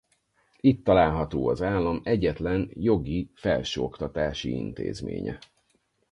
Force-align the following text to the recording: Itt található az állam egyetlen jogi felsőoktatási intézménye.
Itt 0.59 0.83
található 0.83 1.47
az 1.49 1.61
állam 1.61 1.99
egyetlen 2.03 2.71
jogi 2.73 3.31
felsőoktatási 3.35 4.49
intézménye. 4.51 5.39